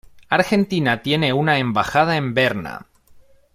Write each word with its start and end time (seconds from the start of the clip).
Argentina 0.29 1.03
tiene 1.03 1.31
una 1.31 1.59
embajada 1.59 2.17
en 2.17 2.33
Berna. 2.33 2.87